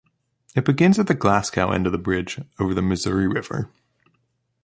[0.55, 3.69] It begins at the Glasgow end of the bridge over the Missouri River.